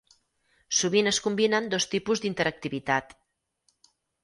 [0.77, 3.17] Sovint es combinen dos tipus d'interactivitat.